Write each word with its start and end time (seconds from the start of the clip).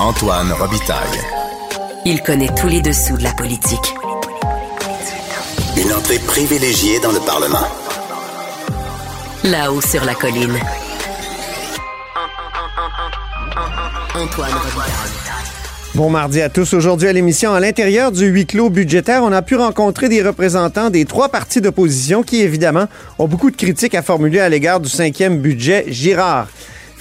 Antoine 0.00 0.52
Robitaille. 0.52 1.20
Il 2.04 2.20
connaît 2.22 2.52
tous 2.60 2.66
les 2.66 2.82
dessous 2.82 3.16
de 3.16 3.22
la 3.22 3.32
politique. 3.32 3.94
Une 5.76 5.92
entrée 5.92 6.18
privilégiée 6.18 6.98
dans 6.98 7.12
le 7.12 7.20
Parlement. 7.20 7.66
Là-haut 9.44 9.80
sur 9.80 10.04
la 10.04 10.14
colline. 10.14 10.58
Antoine 14.16 14.52
Robitaille. 14.52 15.14
Bon 15.94 16.10
mardi 16.10 16.42
à 16.42 16.48
tous. 16.48 16.74
Aujourd'hui 16.74 17.06
à 17.06 17.12
l'émission, 17.12 17.54
à 17.54 17.60
l'intérieur 17.60 18.10
du 18.10 18.26
huis 18.26 18.46
clos 18.46 18.68
budgétaire, 18.68 19.22
on 19.22 19.30
a 19.30 19.42
pu 19.42 19.54
rencontrer 19.54 20.08
des 20.08 20.22
représentants 20.22 20.90
des 20.90 21.04
trois 21.04 21.28
partis 21.28 21.60
d'opposition 21.60 22.24
qui, 22.24 22.40
évidemment, 22.42 22.86
ont 23.20 23.28
beaucoup 23.28 23.52
de 23.52 23.56
critiques 23.56 23.94
à 23.94 24.02
formuler 24.02 24.40
à 24.40 24.48
l'égard 24.48 24.80
du 24.80 24.88
cinquième 24.88 25.38
budget 25.38 25.84
Girard. 25.86 26.48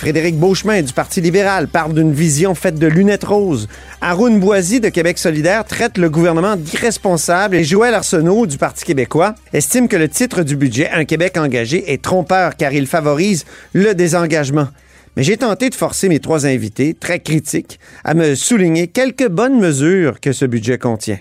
Frédéric 0.03 0.37
Beauchemin 0.37 0.81
du 0.81 0.91
Parti 0.91 1.21
libéral 1.21 1.69
parle 1.69 1.93
d'une 1.93 2.11
vision 2.11 2.55
faite 2.55 2.75
de 2.75 2.87
lunettes 2.87 3.23
roses. 3.23 3.69
Arun 4.01 4.31
Boisy 4.31 4.81
de 4.81 4.89
Québec 4.89 5.17
solidaire 5.17 5.63
traite 5.63 5.97
le 5.97 6.09
gouvernement 6.09 6.57
d'irresponsable 6.57 7.55
et 7.55 7.63
Joël 7.63 7.93
Arsenault 7.93 8.45
du 8.45 8.57
Parti 8.57 8.83
québécois 8.83 9.33
estime 9.53 9.87
que 9.87 9.95
le 9.95 10.09
titre 10.09 10.43
du 10.43 10.57
budget 10.57 10.89
Un 10.91 11.05
Québec 11.05 11.37
engagé 11.37 11.93
est 11.93 12.01
trompeur 12.01 12.57
car 12.57 12.73
il 12.73 12.85
favorise 12.85 13.45
le 13.71 13.95
désengagement. 13.95 14.67
Mais 15.15 15.23
j'ai 15.23 15.37
tenté 15.37 15.69
de 15.69 15.75
forcer 15.75 16.09
mes 16.09 16.19
trois 16.19 16.45
invités, 16.45 16.93
très 16.93 17.21
critiques, 17.21 17.79
à 18.03 18.13
me 18.13 18.35
souligner 18.35 18.87
quelques 18.87 19.29
bonnes 19.29 19.57
mesures 19.57 20.19
que 20.19 20.33
ce 20.33 20.43
budget 20.43 20.79
contient. 20.79 21.19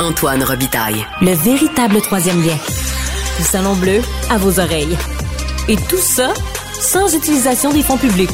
Antoine 0.00 0.42
Robitaille. 0.42 1.06
Le 1.22 1.30
véritable 1.30 2.00
troisième 2.00 2.44
lien. 2.44 2.58
Du 3.38 3.44
Salon 3.44 3.76
Bleu 3.76 4.00
à 4.30 4.36
vos 4.36 4.58
oreilles. 4.58 4.96
Et 5.68 5.76
tout 5.76 5.96
ça 5.96 6.34
sans 6.80 7.14
utilisation 7.14 7.72
des 7.72 7.82
fonds 7.82 7.98
publics. 7.98 8.30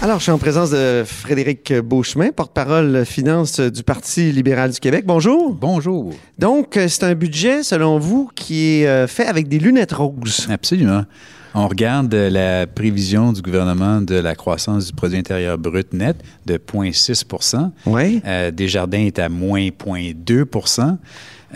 Alors, 0.00 0.18
je 0.18 0.24
suis 0.24 0.32
en 0.32 0.38
présence 0.38 0.70
de 0.70 1.04
Frédéric 1.06 1.72
Beauchemin, 1.74 2.30
porte-parole 2.30 3.04
finance 3.04 3.60
du 3.60 3.82
Parti 3.82 4.32
libéral 4.32 4.70
du 4.70 4.80
Québec. 4.80 5.04
Bonjour. 5.06 5.52
Bonjour. 5.54 6.12
Donc, 6.38 6.76
euh, 6.76 6.88
c'est 6.88 7.04
un 7.04 7.14
budget, 7.14 7.62
selon 7.62 7.98
vous, 7.98 8.30
qui 8.34 8.80
est 8.80 8.86
euh, 8.86 9.06
fait 9.06 9.26
avec 9.26 9.48
des 9.48 9.58
lunettes 9.58 9.92
roses. 9.92 10.46
Absolument. 10.50 11.04
On 11.56 11.68
regarde 11.68 12.12
la 12.14 12.66
prévision 12.66 13.32
du 13.32 13.40
gouvernement 13.40 14.00
de 14.00 14.16
la 14.16 14.34
croissance 14.34 14.86
du 14.86 14.92
produit 14.92 15.18
intérieur 15.18 15.56
brut 15.56 15.92
net 15.92 16.16
de 16.46 16.54
0,6 16.56 17.70
Oui. 17.86 18.20
euh, 18.26 18.50
Desjardins 18.50 18.98
est 19.06 19.18
à 19.18 19.28
moins 19.28 19.68
0,2% 19.68 20.96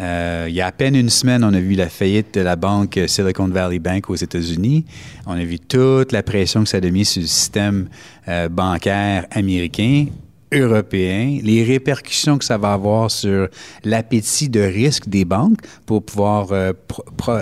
euh, 0.01 0.47
il 0.49 0.55
y 0.55 0.61
a 0.61 0.67
à 0.69 0.71
peine 0.73 0.95
une 0.95 1.11
semaine, 1.11 1.43
on 1.43 1.53
a 1.53 1.59
vu 1.59 1.75
la 1.75 1.89
faillite 1.89 2.35
de 2.35 2.41
la 2.41 2.55
banque 2.55 3.01
Silicon 3.09 3.49
Valley 3.49 3.81
Bank 3.81 4.09
aux 4.11 4.15
États-Unis. 4.15 4.85
On 5.27 5.33
a 5.33 5.43
vu 5.43 5.59
toute 5.59 6.13
la 6.13 6.23
pression 6.23 6.63
que 6.63 6.69
ça 6.69 6.77
a 6.77 6.81
mis 6.89 7.05
sur 7.05 7.21
le 7.21 7.27
système 7.27 7.89
euh, 8.29 8.49
bancaire 8.49 9.27
américain 9.33 10.07
européen, 10.53 11.39
les 11.43 11.65
répercussions 11.65 12.39
que 12.39 12.45
ça 12.45 12.59
va 12.59 12.73
avoir 12.73 13.11
sur 13.11 13.49
l'appétit 13.85 14.49
de 14.49 14.61
risque 14.61 15.09
des 15.09 15.25
banques 15.25 15.59
pour 15.87 16.03
pouvoir 16.03 16.49
euh, 16.53 16.73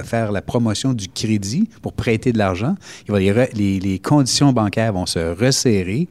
faire 0.04 0.32
la 0.32 0.42
promotion 0.42 0.92
du 0.92 1.08
crédit, 1.08 1.68
pour 1.82 1.92
prêter 1.92 2.32
de 2.32 2.38
l'argent. 2.38 2.74
Les, 3.08 3.32
les- 3.54 3.80
les 3.80 3.98
conditions 3.98 4.52
bancaires 4.52 4.92
vont 4.92 5.06
se 5.06 5.18
resserrer. 5.38 6.08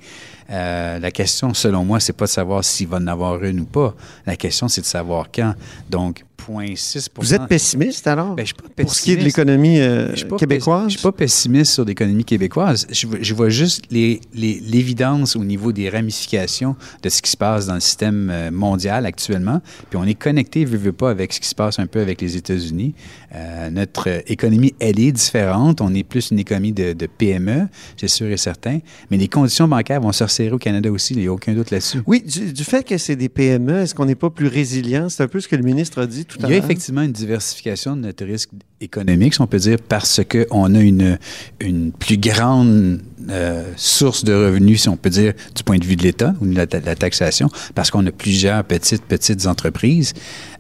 Euh, 0.51 0.99
la 0.99 1.11
question, 1.11 1.53
selon 1.53 1.83
moi, 1.83 1.99
c'est 1.99 2.13
pas 2.13 2.25
de 2.25 2.29
savoir 2.29 2.63
s'il 2.63 2.87
va 2.87 2.97
en 2.97 3.07
avoir 3.07 3.43
une 3.43 3.61
ou 3.61 3.65
pas. 3.65 3.95
La 4.25 4.35
question, 4.35 4.67
c'est 4.67 4.81
de 4.81 4.85
savoir 4.85 5.27
quand. 5.33 5.55
Donc, 5.89 6.23
0,6 6.49 7.07
Vous 7.17 7.33
êtes 7.33 7.47
pessimiste, 7.47 8.07
alors? 8.07 8.35
Ben, 8.35 8.43
je 8.43 8.47
suis 8.47 8.55
pas 8.55 8.83
Pour 8.83 8.93
ce 8.93 9.01
qui 9.01 9.11
est 9.11 9.15
de 9.15 9.23
pessimiste. 9.23 9.37
l'économie 9.37 9.79
euh, 9.79 10.13
québécoise? 10.37 10.85
Je 10.87 10.97
suis 10.97 11.01
pas 11.03 11.11
pessimiste 11.11 11.71
sur 11.73 11.85
l'économie 11.85 12.23
québécoise. 12.25 12.87
Je, 12.91 13.07
vois- 13.07 13.17
je 13.21 13.33
vois 13.33 13.49
juste 13.49 13.83
les- 13.91 14.21
les- 14.33 14.59
l'évidence 14.59 15.35
au 15.35 15.43
niveau 15.43 15.71
des 15.71 15.89
ramifications 15.89 16.75
de 17.03 17.09
ce 17.09 17.21
qui 17.21 17.31
se 17.31 17.37
passe 17.37 17.65
dans 17.67 17.73
le 17.75 17.79
système 17.79 18.29
euh, 18.31 18.51
mondial 18.51 19.05
actuellement. 19.05 19.61
Puis 19.89 19.97
on 19.97 20.03
est 20.05 20.13
connecté, 20.15 20.65
veut, 20.65 20.77
veut 20.77 20.91
pas, 20.93 21.09
avec 21.09 21.33
ce 21.33 21.39
qui 21.39 21.47
se 21.47 21.55
passe 21.55 21.79
un 21.79 21.87
peu 21.87 21.99
avec 21.99 22.21
les 22.21 22.35
États-Unis. 22.37 22.93
Euh, 23.33 23.69
notre 23.69 24.23
économie, 24.31 24.73
elle 24.79 24.99
est 24.99 25.11
différente. 25.11 25.81
On 25.81 25.93
est 25.93 26.03
plus 26.03 26.31
une 26.31 26.39
économie 26.39 26.71
de, 26.71 26.93
de 26.93 27.05
PME, 27.07 27.67
c'est 27.97 28.07
sûr 28.07 28.27
et 28.27 28.37
certain. 28.37 28.79
Mais 29.11 29.17
les 29.17 29.27
conditions 29.27 29.67
bancaires 29.67 30.01
vont 30.01 30.11
se 30.11 30.23
resserrer 30.23 30.51
au 30.51 30.57
Canada 30.57 30.91
aussi. 30.91 31.13
Il 31.13 31.19
n'y 31.19 31.27
a 31.27 31.33
aucun 31.33 31.53
doute 31.53 31.71
là-dessus. 31.71 31.99
Oui, 32.07 32.21
du, 32.21 32.53
du 32.53 32.63
fait 32.63 32.83
que 32.85 32.97
c'est 32.97 33.15
des 33.15 33.29
PME, 33.29 33.81
est-ce 33.81 33.95
qu'on 33.95 34.05
n'est 34.05 34.15
pas 34.15 34.29
plus 34.29 34.47
résilient? 34.47 35.09
C'est 35.09 35.23
un 35.23 35.27
peu 35.27 35.39
ce 35.39 35.47
que 35.47 35.55
le 35.55 35.63
ministre 35.63 36.01
a 36.01 36.07
dit 36.07 36.25
tout 36.25 36.34
Il 36.39 36.45
à 36.45 36.49
y 36.49 36.53
a 36.53 36.57
effectivement 36.57 37.01
une 37.01 37.11
diversification 37.11 37.95
de 37.95 38.01
notre 38.01 38.25
risque 38.25 38.49
économique, 38.81 39.33
si 39.33 39.41
on 39.41 39.47
peut 39.47 39.57
dire, 39.57 39.77
parce 39.87 40.21
qu'on 40.23 40.75
a 40.75 40.79
une, 40.79 41.17
une 41.59 41.91
plus 41.91 42.17
grande 42.17 43.01
euh, 43.29 43.71
source 43.77 44.23
de 44.23 44.33
revenus, 44.33 44.83
si 44.83 44.89
on 44.89 44.97
peut 44.97 45.09
dire, 45.09 45.33
du 45.55 45.63
point 45.63 45.77
de 45.77 45.85
vue 45.85 45.95
de 45.95 46.03
l'État 46.03 46.33
ou 46.41 46.47
de 46.47 46.55
la, 46.55 46.65
de 46.65 46.85
la 46.85 46.95
taxation, 46.95 47.49
parce 47.73 47.89
qu'on 47.89 48.05
a 48.05 48.11
plusieurs 48.11 48.63
petites, 48.63 49.03
petites 49.03 49.47
entreprises. 49.47 50.13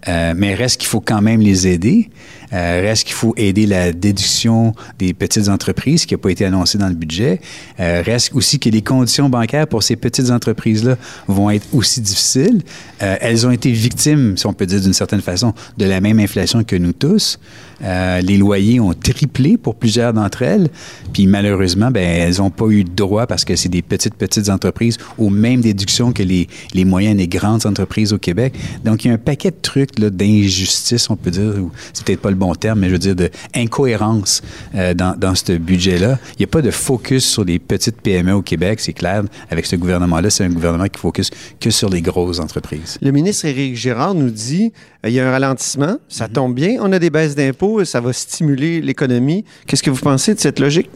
Euh, 0.07 0.33
mais 0.35 0.53
reste 0.53 0.79
qu'il 0.79 0.87
faut 0.89 1.01
quand 1.01 1.21
même 1.21 1.41
les 1.41 1.67
aider. 1.67 2.09
Euh, 2.53 2.81
reste 2.81 3.05
qu'il 3.05 3.15
faut 3.15 3.33
aider 3.37 3.65
la 3.65 3.91
déduction 3.91 4.73
des 4.99 5.13
petites 5.13 5.49
entreprises 5.49 6.05
qui 6.05 6.13
n'a 6.13 6.17
pas 6.17 6.29
été 6.29 6.45
annoncée 6.45 6.77
dans 6.77 6.87
le 6.87 6.93
budget. 6.93 7.41
Euh, 7.79 8.01
reste 8.05 8.33
aussi 8.33 8.59
que 8.59 8.69
les 8.69 8.81
conditions 8.81 9.29
bancaires 9.29 9.67
pour 9.67 9.83
ces 9.83 9.95
petites 9.95 10.29
entreprises-là 10.29 10.95
vont 11.27 11.49
être 11.49 11.67
aussi 11.73 12.01
difficiles. 12.01 12.61
Euh, 13.01 13.17
elles 13.19 13.45
ont 13.47 13.51
été 13.51 13.71
victimes, 13.71 14.37
si 14.37 14.45
on 14.45 14.53
peut 14.53 14.65
dire 14.65 14.79
d'une 14.79 14.93
certaine 14.93 15.21
façon, 15.21 15.53
de 15.77 15.85
la 15.85 16.01
même 16.01 16.19
inflation 16.19 16.63
que 16.63 16.75
nous 16.75 16.93
tous. 16.93 17.39
Euh, 17.83 18.21
les 18.21 18.37
loyers 18.37 18.79
ont 18.79 18.93
triplé 18.93 19.57
pour 19.57 19.75
plusieurs 19.75 20.13
d'entre 20.13 20.41
elles. 20.41 20.69
Puis 21.13 21.27
malheureusement, 21.27 21.91
ben, 21.91 22.03
elles 22.03 22.37
n'ont 22.37 22.49
pas 22.49 22.67
eu 22.67 22.83
de 22.83 22.91
droit 22.91 23.27
parce 23.27 23.45
que 23.45 23.55
c'est 23.55 23.69
des 23.69 23.81
petites, 23.81 24.15
petites 24.15 24.49
entreprises 24.49 24.97
aux 25.17 25.29
mêmes 25.29 25.61
déductions 25.61 26.11
que 26.11 26.23
les, 26.23 26.47
les 26.73 26.85
moyennes 26.85 27.19
et 27.19 27.27
grandes 27.27 27.65
entreprises 27.65 28.13
au 28.13 28.17
Québec. 28.17 28.53
Donc, 28.83 29.05
il 29.05 29.09
y 29.09 29.11
a 29.11 29.13
un 29.13 29.19
paquet 29.19 29.51
de 29.51 29.57
trucs 29.61 29.99
là, 29.99 30.09
d'injustice, 30.09 31.09
on 31.09 31.15
peut 31.15 31.31
dire, 31.31 31.53
ou 31.57 31.71
c'est 31.93 32.05
peut-être 32.05 32.21
pas 32.21 32.29
le 32.29 32.35
bon 32.35 32.53
terme, 32.55 32.79
mais 32.79 32.87
je 32.87 32.93
veux 32.93 33.13
dire 33.13 33.15
d'incohérence 33.15 34.41
euh, 34.75 34.93
dans, 34.93 35.17
dans 35.17 35.35
ce 35.35 35.53
budget-là. 35.53 36.17
Il 36.33 36.41
n'y 36.41 36.45
a 36.45 36.47
pas 36.47 36.61
de 36.61 36.71
focus 36.71 37.25
sur 37.25 37.43
les 37.43 37.59
petites 37.59 38.01
PME 38.01 38.33
au 38.33 38.41
Québec, 38.41 38.79
c'est 38.79 38.93
clair. 38.93 39.23
Avec 39.49 39.65
ce 39.65 39.75
gouvernement-là, 39.75 40.29
c'est 40.29 40.43
un 40.43 40.49
gouvernement 40.49 40.87
qui 40.87 40.99
focus 40.99 41.29
que 41.59 41.69
sur 41.69 41.89
les 41.89 42.01
grosses 42.01 42.39
entreprises. 42.39 42.97
Le 43.01 43.11
ministre 43.11 43.45
Éric 43.45 43.75
Girard 43.75 44.15
nous 44.15 44.29
dit 44.29 44.71
euh, 45.05 45.09
il 45.09 45.15
y 45.15 45.19
a 45.19 45.27
un 45.27 45.31
ralentissement, 45.31 45.97
ça 46.07 46.27
tombe 46.27 46.53
bien, 46.53 46.77
on 46.79 46.91
a 46.91 46.99
des 46.99 47.09
baisses 47.09 47.35
d'impôts, 47.35 47.64
ça 47.85 47.99
va 48.01 48.13
stimuler 48.13 48.81
l'économie. 48.81 49.45
Qu'est-ce 49.67 49.83
que 49.83 49.89
vous 49.89 50.01
pensez 50.01 50.33
de 50.33 50.39
cette 50.39 50.59
logique? 50.59 50.89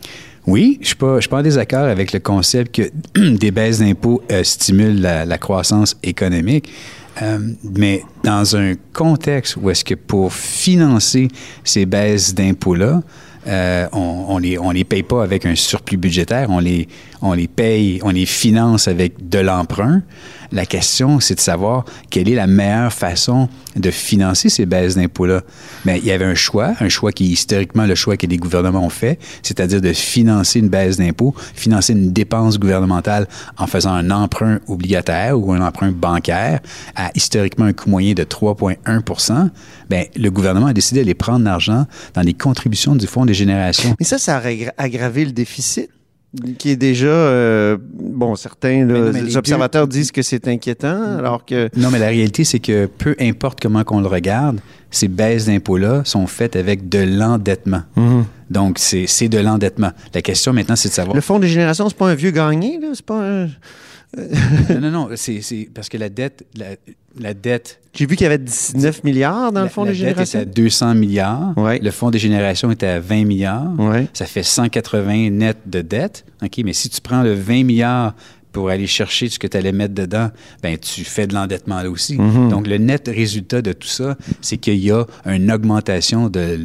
Oui, 0.47 0.75
je 0.75 0.79
ne 0.79 0.85
suis, 0.85 0.95
pas- 0.95 1.19
suis 1.21 1.29
pas 1.29 1.39
en 1.39 1.43
désaccord 1.43 1.85
avec 1.85 2.11
le 2.11 2.19
concept 2.19 2.75
que 2.75 2.91
des 3.37 3.51
baisses 3.51 3.79
d'impôts 3.79 4.21
euh, 4.31 4.43
stimulent 4.43 5.01
la, 5.01 5.37
croissance 5.37 5.97
économique. 6.03 6.71
Euh, 7.21 7.37
mais 7.63 8.03
dans 8.23 8.55
un 8.55 8.75
contexte 8.93 9.57
où 9.57 9.69
est-ce 9.69 9.83
que 9.83 9.95
pour 9.95 10.33
financer 10.33 11.27
ces 11.63 11.85
baisses 11.85 12.33
d'impôts-là, 12.33 13.01
euh, 13.47 13.87
on 13.91 14.37
ne 14.37 14.43
les, 14.43 14.57
on 14.57 14.71
les 14.71 14.83
paye 14.83 15.03
pas 15.03 15.23
avec 15.23 15.45
un 15.45 15.55
surplus 15.55 15.97
budgétaire, 15.97 16.49
on 16.49 16.59
les, 16.59 16.87
on 17.21 17.33
les 17.33 17.47
paye, 17.47 17.99
on 18.03 18.09
les 18.11 18.25
finance 18.25 18.87
avec 18.87 19.29
de 19.29 19.39
l'emprunt. 19.39 20.01
La 20.51 20.65
question, 20.65 21.19
c'est 21.19 21.35
de 21.35 21.39
savoir 21.41 21.85
quelle 22.09 22.27
est 22.27 22.33
la 22.35 22.47
meilleure 22.47 22.91
façon 22.91 23.49
de 23.75 23.91
financer 23.91 24.49
ces 24.49 24.65
baisses 24.65 24.95
d'impôts-là. 24.95 25.41
Mais 25.85 25.99
il 25.99 26.05
y 26.05 26.11
avait 26.11 26.25
un 26.25 26.33
choix, 26.33 26.73
un 26.79 26.89
choix 26.89 27.11
qui 27.11 27.25
est 27.25 27.27
historiquement 27.27 27.85
le 27.85 27.93
choix 27.93 28.17
que 28.17 28.25
les 28.25 28.37
gouvernements 28.37 28.83
ont 28.83 28.89
fait, 28.89 29.19
c'est-à-dire 29.43 29.79
de 29.79 29.93
financer 29.93 30.57
une 30.59 30.69
baisse 30.69 30.97
d'impôts, 30.97 31.35
financer 31.53 31.93
une 31.93 32.11
dépense 32.11 32.57
gouvernementale 32.57 33.27
en 33.57 33.67
faisant 33.67 33.91
un 33.93 34.09
emprunt 34.09 34.59
obligataire 34.67 35.37
ou 35.39 35.51
un 35.53 35.61
emprunt 35.61 35.91
bancaire 35.91 36.61
à 36.95 37.11
historiquement 37.13 37.65
un 37.65 37.73
coût 37.73 37.89
moyen 37.89 38.13
de 38.13 38.23
3,1 38.23 39.49
Bien, 39.89 40.03
le 40.15 40.29
gouvernement 40.31 40.67
a 40.67 40.73
décidé 40.73 41.01
de 41.01 41.05
les 41.05 41.13
prendre 41.13 41.45
l'argent 41.45 41.85
dans 42.15 42.21
les 42.21 42.33
contributions 42.33 42.95
du 42.95 43.05
Fonds 43.07 43.25
des 43.25 43.33
générations. 43.35 43.95
Mais 43.99 44.05
ça, 44.05 44.17
ça 44.17 44.37
a 44.37 44.41
aggra- 44.41 44.71
aggravé 44.77 45.25
le 45.25 45.31
déficit, 45.31 45.89
qui 46.57 46.69
est 46.69 46.75
déjà, 46.75 47.07
euh, 47.07 47.77
bon, 47.81 48.35
certains 48.35 48.85
là, 48.85 48.93
Mais 48.93 48.99
non, 48.99 49.11
mais 49.11 49.21
les 49.23 49.37
observateurs 49.37 49.87
disent 49.87 50.11
que 50.11 50.21
c'est 50.21 50.47
inquiétant, 50.47 51.17
alors 51.17 51.43
que 51.43 51.69
Non, 51.75 51.89
mais 51.91 51.99
la 51.99 52.07
réalité, 52.07 52.43
c'est 52.43 52.59
que 52.59 52.85
peu 52.85 53.15
importe 53.19 53.59
comment 53.61 53.83
qu'on 53.83 54.01
le 54.01 54.07
regarde, 54.07 54.59
ces 54.91 55.07
baisses 55.07 55.45
d'impôts-là 55.45 56.01
sont 56.05 56.25
faites 56.27 56.55
avec 56.55 56.89
de 56.89 56.99
l'endettement. 56.99 57.83
Donc, 58.49 58.77
c'est 58.79 59.27
de 59.29 59.37
l'endettement. 59.37 59.91
La 60.13 60.21
question 60.21 60.53
maintenant, 60.53 60.75
c'est 60.75 60.89
de 60.89 60.93
savoir... 60.93 61.15
le 61.15 61.21
Fonds 61.21 61.39
des 61.39 61.47
générations, 61.47 61.87
c'est 61.89 61.97
pas 61.97 62.09
un 62.09 62.15
vieux 62.15 62.31
gagné, 62.31 62.79
là, 62.79 62.87
c'est 62.93 63.05
pas 63.05 63.21
un... 63.21 63.47
non, 64.17 64.81
non, 64.81 64.91
non, 64.91 65.09
c'est 65.15 65.69
parce 65.73 65.89
que 65.89 65.97
la 65.97 66.09
dette... 66.09 66.45
La, 66.57 66.65
la 67.19 67.33
dette 67.33 67.79
J'ai 67.95 68.05
vu 68.05 68.15
qu'il 68.15 68.23
y 68.23 68.27
avait 68.27 68.37
19 68.37 69.03
milliards 69.03 69.51
dans 69.51 69.61
le 69.61 69.65
la- 69.65 69.69
Fonds 69.71 69.83
la 69.83 69.91
des 69.91 69.97
dette 69.97 70.07
est 70.09 70.25
générations. 70.25 70.39
à 70.39 70.45
200 70.45 70.93
milliards. 70.95 71.53
Ouais. 71.57 71.79
Le 71.79 71.89
Fonds 71.91 72.11
des 72.11 72.19
générations 72.19 72.69
est 72.71 72.83
à 72.83 72.99
20 72.99 73.25
milliards. 73.25 73.67
Ouais. 73.79 74.07
Ça 74.13 74.25
fait 74.25 74.43
180 74.43 75.31
net 75.31 75.57
de 75.65 75.81
dette. 75.81 76.23
OK, 76.43 76.59
mais 76.63 76.73
si 76.73 76.89
tu 76.89 77.01
prends 77.01 77.23
le 77.23 77.33
20 77.33 77.63
milliards 77.65 78.13
pour 78.51 78.69
aller 78.69 78.87
chercher 78.87 79.29
ce 79.29 79.39
que 79.39 79.47
tu 79.47 79.57
allais 79.57 79.71
mettre 79.71 79.93
dedans, 79.93 80.29
ben 80.63 80.77
tu 80.77 81.03
fais 81.03 81.27
de 81.27 81.33
l'endettement 81.33 81.81
là 81.81 81.89
aussi. 81.89 82.17
Mhm. 82.17 82.49
Donc, 82.49 82.67
le 82.67 82.77
net 82.77 83.09
résultat 83.13 83.61
de 83.61 83.73
tout 83.73 83.87
ça, 83.87 84.17
c'est 84.41 84.57
qu'il 84.57 84.77
y 84.77 84.91
a 84.91 85.05
une 85.25 85.51
augmentation 85.51 86.29
de 86.29 86.57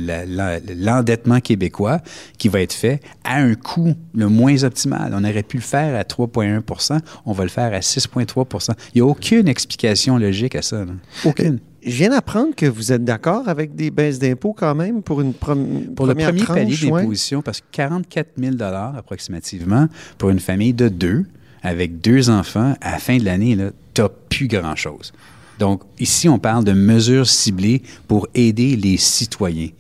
l'endettement 0.83 1.41
québécois 1.41 2.01
qui 2.39 2.49
va 2.49 2.61
être 2.61 2.73
fait 2.73 3.01
à 3.25 3.37
un 3.37 3.55
coût 3.55 3.95
le 4.15 4.29
moins 4.29 4.65
optimal. 4.65 5.13
On 5.15 5.25
aurait 5.25 5.43
pu 5.43 5.57
le 5.59 5.63
faire 5.63 5.95
à 5.99 6.03
3,1% 6.03 6.99
on 7.27 7.33
va 7.33 7.45
le 7.45 7.51
faire 7.51 7.73
à 7.73 7.81
6,3% 7.81 8.73
Il 8.95 9.03
n'y 9.03 9.07
a 9.07 9.11
aucune 9.11 9.49
explication 9.49 10.19
logique 10.19 10.55
à 10.55 10.63
ça. 10.63 10.85
là. 10.85 10.93
Aucune. 11.25 11.59
Je 11.87 11.91
viens 11.91 12.11
d'apprendre 12.11 12.55
que 12.55 12.65
vous 12.65 12.93
êtes 12.93 13.05
d'accord 13.05 13.47
avec 13.47 13.75
des 13.75 13.91
baisses 13.91 14.19
d'impôts 14.19 14.55
quand 14.55 14.75
même 14.75 15.03
pour 15.03 15.21
une 15.21 15.35
Pour 15.35 15.55
le 15.55 15.95
première 15.95 16.29
premier 16.29 16.41
tranche, 16.41 16.57
palier 16.57 16.91
ouais. 16.91 17.03
d'imposition, 17.03 17.43
parce 17.43 17.61
que 17.61 17.67
44 17.73 18.29
000 18.39 18.55
approximativement 18.63 19.89
pour 20.17 20.31
une 20.31 20.41
famille 20.41 20.73
de 20.73 20.89
deux, 20.89 21.27
avec 21.65 22.01
deux 22.01 22.31
enfants, 22.31 22.77
à 22.81 22.93
la 22.93 22.99
fin 22.99 23.17
de 23.17 23.25
l'année, 23.25 23.57
tu 23.95 24.03
n'as 24.03 24.09
plus 24.29 24.47
grand-chose. 24.47 25.13
Donc, 25.59 25.83
ici, 25.99 26.29
on 26.29 26.39
parle 26.39 26.65
de 26.65 26.73
mesures 26.73 27.27
ciblées 27.27 27.83
pour 28.07 28.29
aider 28.35 28.77
les 28.77 28.97
citoyens. 28.97 29.71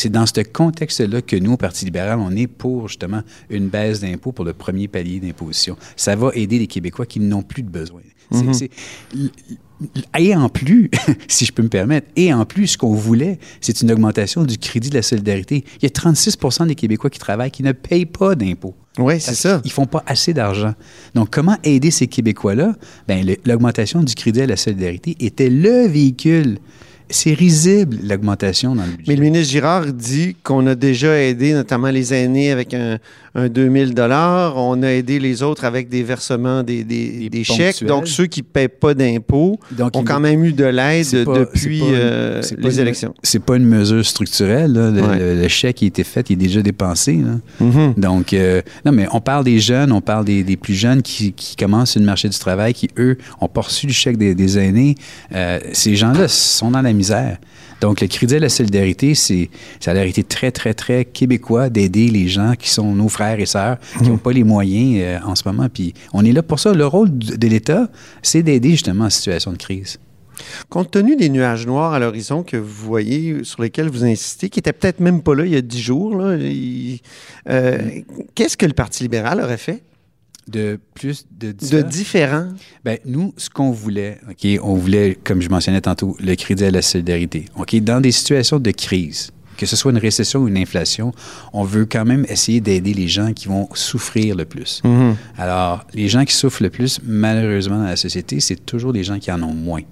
C'est 0.00 0.08
dans 0.10 0.24
ce 0.26 0.40
contexte-là 0.40 1.20
que 1.22 1.36
nous, 1.36 1.52
au 1.52 1.56
Parti 1.56 1.84
libéral, 1.84 2.18
on 2.20 2.34
est 2.34 2.46
pour 2.46 2.88
justement 2.88 3.22
une 3.50 3.68
baisse 3.68 4.00
d'impôts 4.00 4.32
pour 4.32 4.44
le 4.44 4.52
premier 4.54 4.88
palier 4.88 5.20
d'imposition. 5.20 5.76
Ça 5.96 6.16
va 6.16 6.30
aider 6.34 6.58
les 6.58 6.66
Québécois 6.66 7.04
qui 7.06 7.20
n'ont 7.20 7.42
plus 7.42 7.62
de 7.62 7.68
besoin. 7.68 8.00
L- 9.14 9.30
et 10.18 10.34
en 10.36 10.48
plus, 10.48 10.90
si 11.28 11.44
je 11.46 11.52
peux 11.52 11.62
me 11.62 11.68
permettre, 11.68 12.06
et 12.16 12.32
en 12.34 12.44
plus, 12.44 12.66
ce 12.68 12.78
qu'on 12.78 12.94
voulait, 12.94 13.38
c'est 13.60 13.80
une 13.80 13.90
augmentation 13.90 14.44
du 14.44 14.58
crédit 14.58 14.90
de 14.90 14.94
la 14.94 15.02
solidarité. 15.02 15.64
Il 15.80 15.84
y 15.84 15.86
a 15.86 15.88
36% 15.90 16.66
des 16.66 16.74
Québécois 16.74 17.08
qui 17.10 17.18
travaillent 17.18 17.50
qui 17.50 17.62
ne 17.62 17.72
payent 17.72 18.04
pas 18.06 18.34
d'impôts. 18.34 18.74
Oui, 18.98 19.20
c'est 19.20 19.34
ça. 19.34 19.60
Ils 19.64 19.70
font 19.72 19.86
pas 19.86 20.02
assez 20.06 20.34
d'argent. 20.34 20.74
Donc, 21.14 21.30
comment 21.30 21.56
aider 21.64 21.90
ces 21.90 22.06
Québécois-là? 22.08 22.74
Le- 23.08 23.36
l'augmentation 23.46 24.02
du 24.02 24.14
crédit 24.14 24.42
à 24.42 24.46
la 24.46 24.56
solidarité 24.56 25.16
était 25.20 25.48
le 25.50 25.86
véhicule. 25.88 26.58
C'est 27.10 27.34
risible, 27.34 27.96
l'augmentation 28.04 28.74
dans 28.74 28.84
le 28.84 28.90
budget. 28.90 29.04
Mais 29.08 29.16
le 29.16 29.22
ministre 29.22 29.50
Girard 29.52 29.86
dit 29.92 30.36
qu'on 30.42 30.66
a 30.66 30.74
déjà 30.74 31.20
aidé 31.20 31.52
notamment 31.54 31.88
les 31.90 32.14
aînés 32.14 32.50
avec 32.52 32.72
un, 32.74 32.98
un 33.34 33.48
2000 33.48 33.94
On 34.56 34.82
a 34.82 34.88
aidé 34.92 35.18
les 35.18 35.42
autres 35.42 35.64
avec 35.64 35.88
des 35.88 36.02
versements, 36.02 36.62
des, 36.62 36.84
des, 36.84 37.10
Des 37.10 37.28
des 37.28 37.44
chèques. 37.44 37.84
Donc, 37.84 38.06
ceux 38.08 38.26
qui 38.26 38.40
ne 38.40 38.46
paient 38.46 38.68
pas 38.68 38.94
d'impôts 38.94 39.58
ont 39.92 40.04
quand 40.04 40.20
même 40.20 40.44
eu 40.44 40.52
de 40.52 40.64
l'aide 40.64 41.06
depuis 41.10 41.80
pas 41.80 41.86
euh, 41.86 42.42
les 42.58 42.74
une- 42.76 42.80
élections. 42.80 43.14
C'est 43.22 43.42
pas 43.42 43.56
une 43.56 43.66
mesure 43.66 44.04
structurelle. 44.06 44.72
là. 44.72 44.90
Le, 44.90 45.00
Ouais. 45.02 45.18
le- 45.18 45.42
le 45.42 45.48
chèque 45.48 45.76
qui 45.76 45.84
a 45.86 45.88
été 45.88 46.04
fait, 46.04 46.30
il 46.30 46.34
est 46.34 46.36
déjà 46.36 46.62
dépensé. 46.62 47.14
là. 47.14 47.38
Mhm. 47.66 47.94
Donc, 47.96 48.32
euh, 48.32 48.62
non, 48.84 48.92
mais 48.92 49.06
on 49.12 49.20
parle 49.20 49.44
des 49.44 49.58
jeunes, 49.60 49.92
on 49.92 50.00
parle 50.00 50.24
des, 50.24 50.42
des 50.44 50.56
plus 50.56 50.74
jeunes 50.74 51.02
qui, 51.02 51.32
qui 51.32 51.56
commencent 51.56 51.90
sur 51.92 52.00
le 52.00 52.06
marché 52.06 52.28
du 52.28 52.38
travail, 52.38 52.72
qui, 52.74 52.88
eux, 52.98 53.16
ont 53.40 53.48
pas 53.48 53.62
reçu 53.62 53.86
le 53.86 53.92
chèque 53.92 54.16
des, 54.16 54.34
des 54.34 54.58
aînés. 54.58 54.94
Euh, 55.34 55.58
ces 55.72 55.96
gens-là 55.96 56.28
sont 56.28 56.70
dans 56.70 56.82
la 56.82 56.92
misère. 57.00 57.38
Donc, 57.80 58.00
le 58.00 58.08
crédit 58.08 58.36
à 58.36 58.38
la 58.38 58.48
solidarité, 58.48 59.14
c'est, 59.14 59.48
ça 59.80 59.92
a 59.92 59.94
l'air 59.94 60.04
été 60.04 60.22
très, 60.22 60.50
très, 60.50 60.74
très 60.74 61.04
québécois 61.04 61.70
d'aider 61.70 62.08
les 62.08 62.28
gens 62.28 62.54
qui 62.58 62.68
sont 62.68 62.94
nos 62.94 63.08
frères 63.08 63.40
et 63.40 63.46
sœurs, 63.46 63.78
qui 63.98 64.08
n'ont 64.10 64.18
pas 64.18 64.32
les 64.32 64.44
moyens 64.44 65.02
euh, 65.02 65.30
en 65.30 65.34
ce 65.34 65.42
moment. 65.48 65.68
Puis, 65.72 65.94
on 66.12 66.24
est 66.24 66.32
là 66.32 66.42
pour 66.42 66.60
ça. 66.60 66.72
Le 66.74 66.86
rôle 66.86 67.10
de 67.18 67.48
l'État, 67.48 67.88
c'est 68.22 68.42
d'aider 68.42 68.72
justement 68.72 69.06
en 69.06 69.10
situation 69.10 69.52
de 69.52 69.56
crise. 69.56 69.98
Compte 70.68 70.90
tenu 70.90 71.16
des 71.16 71.28
nuages 71.28 71.66
noirs 71.66 71.92
à 71.92 71.98
l'horizon 71.98 72.42
que 72.42 72.56
vous 72.56 72.86
voyez, 72.86 73.44
sur 73.44 73.62
lesquels 73.62 73.88
vous 73.88 74.04
insistez, 74.04 74.48
qui 74.48 74.58
n'étaient 74.58 74.72
peut-être 74.72 75.00
même 75.00 75.22
pas 75.22 75.34
là 75.34 75.44
il 75.44 75.52
y 75.52 75.56
a 75.56 75.62
dix 75.62 75.80
jours, 75.80 76.16
euh, 76.18 77.90
qu'est-ce 78.34 78.56
que 78.56 78.66
le 78.66 78.72
Parti 78.72 79.02
libéral 79.02 79.40
aurait 79.40 79.58
fait? 79.58 79.82
De 80.50 80.78
plus 80.94 81.26
de 81.38 81.48
de 81.48 81.52
différents- 81.52 81.88
différent? 81.88 82.48
Ben, 82.84 82.98
nous, 83.04 83.32
ce 83.36 83.48
qu'on 83.50 83.70
voulait, 83.70 84.18
OK, 84.28 84.46
on 84.62 84.74
voulait, 84.74 85.16
comme 85.22 85.40
je 85.40 85.48
mentionnais 85.48 85.80
tantôt, 85.80 86.16
le 86.20 86.34
crédit 86.34 86.64
à 86.64 86.70
la 86.70 86.82
solidarité. 86.82 87.44
OK, 87.56 87.74
dans 87.76 88.00
des 88.00 88.10
situations 88.12 88.58
de 88.58 88.70
crise, 88.70 89.30
que 89.56 89.66
ce 89.66 89.76
soit 89.76 89.92
une 89.92 89.98
récession 89.98 90.40
ou 90.40 90.48
une 90.48 90.56
inflation, 90.56 91.12
on 91.52 91.64
veut 91.64 91.84
quand 91.84 92.04
même 92.06 92.24
essayer 92.28 92.60
d'aider 92.60 92.94
les 92.94 93.08
gens 93.08 93.32
qui 93.32 93.46
vont 93.46 93.68
souffrir 93.74 94.34
le 94.34 94.44
plus. 94.46 94.80
Mhm. 94.84 95.16
Alors, 95.36 95.84
les 95.92 96.08
gens 96.08 96.24
qui 96.24 96.34
souffrent 96.34 96.62
le 96.62 96.70
plus, 96.70 96.98
malheureusement, 97.04 97.76
dans 97.78 97.84
la 97.84 97.96
société, 97.96 98.40
c'est 98.40 98.56
toujours 98.64 98.92
les 98.92 99.04
gens 99.04 99.18
qui 99.18 99.30
en 99.30 99.42
ont 99.42 99.52
moins. 99.54 99.82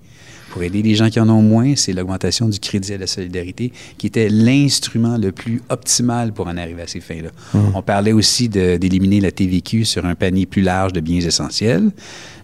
Pour 0.50 0.62
aider 0.62 0.82
les 0.82 0.94
gens 0.94 1.10
qui 1.10 1.20
en 1.20 1.28
ont 1.28 1.42
moins, 1.42 1.74
c'est 1.76 1.92
l'augmentation 1.92 2.48
du 2.48 2.58
crédit 2.58 2.94
à 2.94 2.98
la 2.98 3.06
solidarité 3.06 3.72
qui 3.98 4.06
était 4.06 4.28
l'instrument 4.28 5.16
le 5.18 5.32
plus 5.32 5.62
optimal 5.68 6.32
pour 6.32 6.46
en 6.46 6.56
arriver 6.56 6.82
à 6.82 6.86
ces 6.86 7.00
fins-là. 7.00 7.30
On 7.74 7.82
parlait 7.82 8.12
aussi 8.12 8.48
d'éliminer 8.48 9.20
la 9.20 9.30
TVQ 9.30 9.84
sur 9.84 10.06
un 10.06 10.14
panier 10.14 10.46
plus 10.46 10.62
large 10.62 10.92
de 10.92 11.00
biens 11.00 11.20
essentiels. 11.20 11.90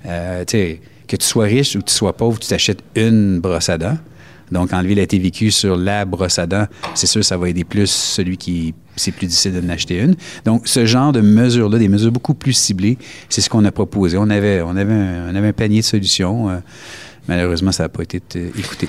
Euh, 0.06 0.44
tu 0.44 0.52
sais, 0.52 0.80
que 1.08 1.16
tu 1.16 1.26
sois 1.26 1.44
riche 1.44 1.76
ou 1.76 1.80
que 1.80 1.84
tu 1.86 1.94
sois 1.94 2.14
pauvre, 2.16 2.38
tu 2.38 2.48
t'achètes 2.48 2.82
une 2.94 3.40
brosse 3.40 3.68
à 3.68 3.78
dents. 3.78 3.96
Donc, 4.52 4.72
enlever 4.74 4.94
la 4.94 5.06
TVQ 5.06 5.50
sur 5.50 5.76
la 5.76 6.04
brosse 6.04 6.38
à 6.38 6.46
dents, 6.46 6.66
c'est 6.94 7.06
sûr, 7.06 7.24
ça 7.24 7.36
va 7.38 7.48
aider 7.48 7.64
plus 7.64 7.90
celui 7.90 8.36
qui 8.36 8.74
c'est 8.96 9.10
plus 9.10 9.26
difficile 9.26 9.60
d'en 9.60 9.68
acheter 9.70 9.98
une. 9.98 10.14
Donc, 10.44 10.68
ce 10.68 10.86
genre 10.86 11.12
de 11.12 11.20
mesures-là, 11.20 11.78
des 11.78 11.88
mesures 11.88 12.12
beaucoup 12.12 12.34
plus 12.34 12.52
ciblées, 12.52 12.96
c'est 13.28 13.40
ce 13.40 13.50
qu'on 13.50 13.64
a 13.64 13.72
proposé. 13.72 14.16
On 14.18 14.30
avait, 14.30 14.62
on 14.62 14.76
avait, 14.76 14.92
un, 14.92 15.32
on 15.32 15.34
avait 15.34 15.48
un 15.48 15.52
panier 15.52 15.80
de 15.80 15.84
solutions. 15.84 16.48
euh, 16.50 16.58
malheureusement, 17.28 17.72
ça 17.72 17.84
n'a 17.84 17.88
pas 17.88 18.02
été 18.02 18.20
euh, 18.36 18.50
écouté. 18.58 18.88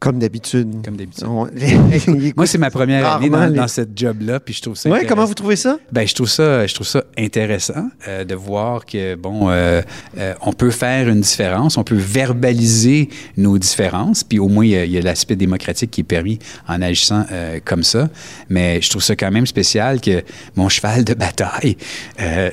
Comme 0.00 0.18
d'habitude. 0.18 0.82
Comme 0.82 0.96
d'habitude. 0.96 1.26
On- 1.28 1.46
Moi, 2.36 2.46
c'est 2.46 2.56
ma 2.56 2.70
première 2.70 3.06
année 3.06 3.28
dans, 3.28 3.46
les- 3.46 3.54
dans 3.56 3.68
cette 3.68 3.90
job-là, 3.94 4.40
puis 4.40 4.54
je 4.54 4.62
trouve 4.62 4.74
ça 4.74 4.88
Ouais, 4.88 5.04
comment 5.04 5.26
vous 5.26 5.34
trouvez 5.34 5.56
ça? 5.56 5.78
Ben, 5.92 6.08
je 6.08 6.14
trouve 6.14 6.28
ça, 6.28 6.66
je 6.66 6.74
trouve 6.74 6.86
ça 6.86 7.04
intéressant 7.18 7.90
euh, 8.08 8.24
de 8.24 8.34
voir 8.34 8.86
que 8.86 9.14
bon, 9.14 9.50
euh, 9.50 9.82
euh, 10.16 10.32
on 10.40 10.54
peut 10.54 10.70
faire 10.70 11.06
une 11.10 11.20
différence, 11.20 11.76
on 11.76 11.84
peut 11.84 11.98
verbaliser 11.98 13.10
nos 13.36 13.58
différences, 13.58 14.24
puis 14.24 14.38
au 14.38 14.48
moins 14.48 14.64
il 14.64 14.90
y 14.90 14.96
a, 14.96 15.02
l'aspect 15.02 15.36
démocratique 15.36 15.90
qui 15.90 16.00
est 16.00 16.04
permis 16.04 16.38
en 16.66 16.80
agissant 16.80 17.26
comme 17.66 17.82
ça. 17.82 18.08
Mais 18.48 18.80
je 18.80 18.88
trouve 18.88 19.02
ça 19.02 19.16
quand 19.16 19.30
même 19.30 19.46
spécial 19.46 20.00
que 20.00 20.22
mon 20.56 20.70
cheval 20.70 21.04
de 21.04 21.12
bataille, 21.12 21.76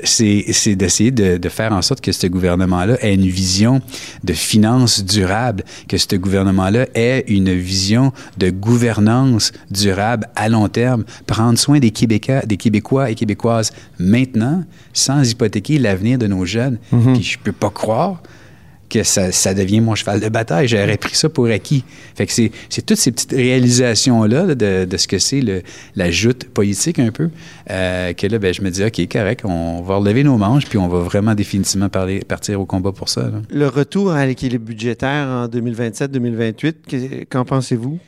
c'est 0.03 0.75
d'essayer 0.75 1.11
de, 1.11 1.37
de 1.37 1.49
faire 1.49 1.71
en 1.71 1.81
sorte 1.81 2.01
que 2.01 2.11
ce 2.11 2.27
gouvernement-là 2.27 2.97
ait 3.01 3.13
une 3.13 3.27
vision 3.27 3.81
de 4.23 4.33
finances 4.33 5.03
durables, 5.03 5.63
que 5.87 5.97
ce 5.97 6.15
gouvernement-là 6.15 6.87
ait 6.95 7.23
une 7.27 7.36
vision 7.45 8.11
de 8.37 8.49
gouvernance 8.49 9.51
durable 9.71 10.27
à 10.35 10.49
long 10.49 10.67
terme, 10.69 11.03
prendre 11.25 11.57
soin 11.57 11.79
des 11.79 11.91
Québécois, 11.91 12.41
des 12.41 12.57
Québécois 12.57 13.09
et 13.09 13.15
Québécoises 13.15 13.71
maintenant, 13.99 14.63
sans 14.93 15.29
hypothéquer 15.29 15.79
l'avenir 15.79 16.17
de 16.17 16.27
nos 16.27 16.45
jeunes. 16.45 16.77
Puis 17.13 17.23
je 17.23 17.37
peux 17.39 17.51
pas 17.51 17.69
croire 17.69 18.21
ça, 19.03 19.53
devient 19.53 19.81
mon 19.81 19.95
cheval 19.95 20.19
de 20.19 20.29
bataille. 20.29 20.67
J'aurais 20.67 20.97
pris 20.97 21.15
ça 21.15 21.29
pour 21.29 21.47
acquis. 21.47 21.83
Fait 22.15 22.25
que 22.25 22.31
c'est, 22.31 22.51
toutes 22.85 22.97
ces 22.97 23.11
petites 23.11 23.31
réalisations-là 23.31 24.45
là, 24.45 24.55
de, 24.55 24.97
ce 24.97 25.07
que 25.07 25.19
c'est 25.19 25.41
la 25.95 26.11
joute 26.11 26.45
politique 26.45 26.99
un 26.99 27.11
peu, 27.11 27.29
euh, 27.69 28.13
que 28.13 28.27
là, 28.27 28.39
ben, 28.39 28.53
je 28.53 28.61
me 28.61 28.69
dis, 28.69 28.83
OK, 28.83 29.01
correct, 29.11 29.41
on 29.45 29.81
va 29.81 29.95
relever 29.95 30.23
nos 30.23 30.37
manches, 30.37 30.65
puis 30.65 30.77
on 30.77 30.87
va 30.87 30.99
vraiment 30.99 31.35
définitivement 31.35 31.89
partir 31.89 32.61
au 32.61 32.65
combat 32.65 32.91
pour 32.91 33.09
ça. 33.09 33.31
Le 33.49 33.67
retour 33.67 34.11
à 34.11 34.25
l'équilibre 34.25 34.65
budgétaire 34.65 35.27
en 35.27 35.47
2027-2028, 35.47 36.73
que- 36.87 37.23
qu'en 37.25 37.45
pensez-vous? 37.45 37.99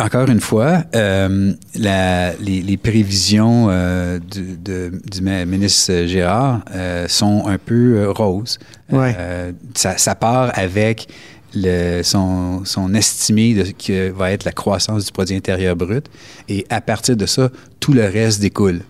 Encore 0.00 0.28
une 0.28 0.40
fois, 0.40 0.84
euh, 0.94 1.52
la- 1.74 2.32
les, 2.36 2.62
les 2.62 2.76
prévisions 2.76 3.66
euh, 3.68 4.20
du, 4.20 4.56
de- 4.56 4.92
du 5.10 5.20
ministre 5.22 6.04
Gérard 6.06 6.60
euh, 6.72 7.08
sont 7.08 7.46
un 7.46 7.58
peu 7.58 7.96
euh, 7.96 8.10
roses. 8.12 8.58
Ouais. 8.92 9.16
Euh, 9.18 9.52
ça, 9.74 9.98
ça 9.98 10.14
part 10.14 10.52
avec 10.56 11.08
le, 11.54 12.02
son, 12.04 12.64
son 12.64 12.94
estimé 12.94 13.54
de 13.54 13.64
ce 13.64 13.70
que 13.72 14.10
va 14.10 14.30
être 14.30 14.44
la 14.44 14.52
croissance 14.52 15.04
du 15.06 15.10
produit 15.12 15.34
intérieur 15.34 15.74
brut 15.74 16.06
et 16.48 16.64
à 16.70 16.80
partir 16.80 17.16
de 17.16 17.26
ça, 17.26 17.50
tout 17.80 17.92
le 17.92 18.04
reste 18.04 18.40
découle. 18.40 18.82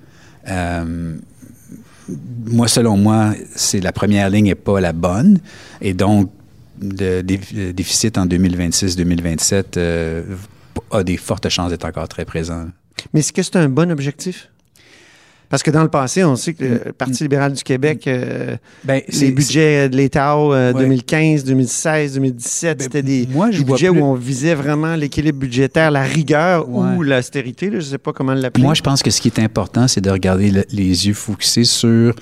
Euh, 0.48 1.14
moi, 2.46 2.68
selon 2.68 2.96
moi, 2.98 3.32
c'est 3.54 3.80
la 3.80 3.92
première 3.92 4.28
ligne 4.28 4.46
n'est 4.46 4.54
pas 4.54 4.78
la 4.80 4.92
bonne. 4.92 5.38
Et 5.80 5.94
donc, 5.94 6.30
le, 6.82 7.22
dé- 7.22 7.40
le 7.54 7.72
déficit 7.72 8.18
en 8.18 8.26
2026-2027 8.26 9.64
euh, 9.78 10.22
a 10.90 11.02
des 11.04 11.16
fortes 11.16 11.48
chances 11.48 11.70
d'être 11.70 11.84
encore 11.84 12.08
très 12.08 12.24
présent. 12.24 12.66
Mais 13.12 13.20
est-ce 13.20 13.32
que 13.32 13.42
c'est 13.42 13.56
un 13.56 13.68
bon 13.68 13.90
objectif? 13.90 14.48
Parce 15.50 15.62
que 15.62 15.70
dans 15.70 15.82
le 15.82 15.88
passé, 15.88 16.22
on 16.24 16.36
sait 16.36 16.52
que 16.52 16.62
le 16.84 16.92
Parti 16.92 17.22
libéral 17.22 17.54
du 17.54 17.62
Québec, 17.62 18.06
euh, 18.06 18.56
Ben, 18.84 19.00
les 19.08 19.30
budgets 19.32 19.88
de 19.88 19.96
l'État 19.96 20.34
euh, 20.36 20.74
Ouais. 20.74 20.80
2015, 20.80 21.42
2016, 21.44 22.14
2017, 22.14 22.76
Ben, 22.78 22.82
c'était 22.84 23.02
des, 23.02 23.26
moi, 23.30 23.48
budgets 23.48 23.88
plus- 23.88 23.98
où 23.98 24.04
on 24.04 24.12
visait 24.12 24.54
vraiment 24.54 24.94
l'équilibre 24.94 25.38
budgétaire, 25.38 25.90
la 25.90 26.02
rigueur 26.02 26.68
Ouais. 26.68 26.96
ou 26.96 27.02
l'austérité, 27.02 27.70
je 27.70 27.76
ne 27.76 27.80
sais 27.80 27.96
pas 27.98 28.12
comment 28.12 28.34
l'appeler. 28.34 28.62
Moi, 28.62 28.74
je 28.74 28.82
pense 28.82 29.02
que 29.02 29.10
ce 29.10 29.22
qui 29.22 29.28
est 29.28 29.38
important, 29.38 29.88
c'est 29.88 30.02
de 30.02 30.10
regarder 30.10 30.50
le- 30.50 30.66
les 30.70 31.06
yeux 31.06 31.14
focusés 31.14 31.64
sur 31.64 32.14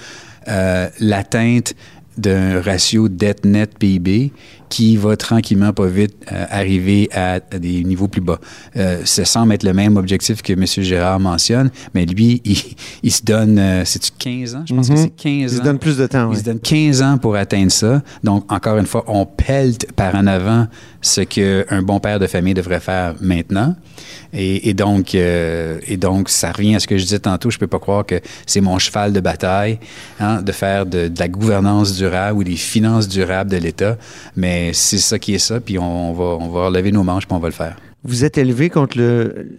euh, 0.48 0.88
l'atteinte 1.00 1.74
d'un 2.16 2.60
ratio 2.62 3.08
dette 3.08 3.44
net 3.44 3.76
PIB 3.76 4.30
qui 4.68 4.96
va 4.96 5.16
tranquillement, 5.16 5.72
pas 5.72 5.86
vite, 5.86 6.14
euh, 6.32 6.44
arriver 6.50 7.08
à, 7.12 7.34
à 7.34 7.58
des 7.58 7.84
niveaux 7.84 8.08
plus 8.08 8.20
bas. 8.20 8.38
Euh, 8.76 9.00
ça 9.04 9.24
semble 9.24 9.52
être 9.54 9.62
le 9.62 9.72
même 9.72 9.96
objectif 9.96 10.42
que 10.42 10.52
M. 10.52 10.64
Gérard 10.66 11.20
mentionne, 11.20 11.70
mais 11.94 12.04
lui, 12.06 12.40
il, 12.44 12.56
il 13.02 13.12
se 13.12 13.22
donne, 13.22 13.58
euh, 13.58 13.84
c'est-tu 13.84 14.10
15 14.18 14.54
ans? 14.56 14.64
Je 14.68 14.74
pense 14.74 14.88
que 14.88 14.96
c'est 14.96 15.10
15 15.10 15.26
Mhm. 15.26 15.40
Il 15.40 15.44
ans. 15.44 15.48
se 15.58 15.62
donne 15.62 15.78
plus 15.78 15.96
de 15.96 16.06
temps. 16.06 16.26
Il 16.30 16.34
ouais. 16.34 16.40
se 16.40 16.44
donne 16.44 16.60
15 16.60 17.02
ans 17.02 17.18
pour 17.18 17.36
atteindre 17.36 17.70
ça. 17.72 18.02
Donc, 18.24 18.50
encore 18.52 18.78
une 18.78 18.86
fois, 18.86 19.04
on 19.06 19.24
pèle 19.26 19.74
par 19.94 20.14
en 20.14 20.26
avant 20.26 20.66
ce 21.00 21.20
qu'un 21.20 21.82
bon 21.82 22.00
père 22.00 22.18
de 22.18 22.26
famille 22.26 22.54
devrait 22.54 22.80
faire 22.80 23.14
maintenant. 23.20 23.74
Et, 24.32 24.68
et 24.68 24.74
donc, 24.74 25.14
euh, 25.14 25.78
et 25.86 25.96
donc, 25.96 26.28
ça 26.28 26.50
revient 26.52 26.74
à 26.74 26.80
ce 26.80 26.86
que 26.86 26.96
je 26.98 27.02
disais 27.04 27.18
tantôt. 27.20 27.50
Je 27.50 27.58
peux 27.58 27.66
pas 27.68 27.78
croire 27.78 28.04
que 28.04 28.20
c'est 28.46 28.60
mon 28.60 28.78
cheval 28.78 29.12
de 29.12 29.20
bataille 29.20 29.78
hein, 30.20 30.42
de 30.42 30.52
faire 30.52 30.84
de, 30.84 31.08
de 31.08 31.18
la 31.18 31.28
gouvernance 31.28 31.94
durable 31.96 32.38
ou 32.40 32.44
des 32.44 32.56
finances 32.56 33.08
durables 33.08 33.50
de 33.50 33.56
l'État. 33.56 33.96
Mais 34.36 34.55
c'est 34.72 34.98
ça 34.98 35.18
qui 35.18 35.34
est 35.34 35.38
ça. 35.38 35.60
Puis 35.60 35.78
on, 35.78 36.10
on 36.10 36.12
va, 36.12 36.24
on 36.44 36.48
va 36.48 36.66
relever 36.66 36.92
nos 36.92 37.02
manches 37.02 37.26
puis 37.26 37.34
on 37.36 37.40
va 37.40 37.48
le 37.48 37.54
faire. 37.54 37.76
Vous 38.04 38.24
êtes 38.24 38.38
élevé 38.38 38.70
contre 38.70 38.96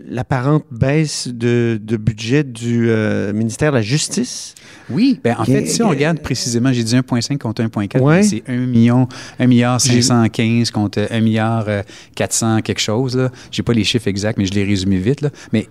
l'apparente 0.10 0.64
baisse 0.72 1.28
de, 1.28 1.80
de 1.84 1.98
budget 1.98 2.46
du 2.46 2.90
euh, 2.90 3.34
ministère 3.34 3.72
de 3.72 3.78
la 3.78 3.82
Justice? 3.82 4.56
Oui, 4.90 5.20
ben 5.22 5.36
en 5.38 5.44
fait, 5.44 5.66
si 5.66 5.84
on 5.84 5.90
regarde 5.90 6.20
précisément, 6.20 6.72
j'ai 6.72 6.84
dit 6.86 6.96
1,5 6.96 7.38
contre 7.40 7.62
1,4, 7.62 8.00
Ouais. 8.00 8.18
mais 8.18 8.24
c'est 8.24 8.44
1 8.48 8.56
million, 8.68 9.10
1 9.38 9.48
milliard 9.48 9.80
J'ai- 9.80 10.02
515 10.02 10.72
contre 10.72 11.08
1 11.12 11.20
milliard 11.20 11.66
euh, 11.68 11.82
400 12.16 12.62
quelque 12.62 12.80
chose. 12.80 13.18
Là. 13.18 13.32
J'ai 13.52 13.64
pas 13.64 13.74
les 13.74 13.84
chiffres 13.84 14.08
exacts, 14.08 14.38
mais 14.38 14.46
je 14.46 14.54
les 14.54 14.64
résumé 14.64 14.96
vite. 14.98 15.20
Là. 15.20 15.30
Mais 15.52 15.68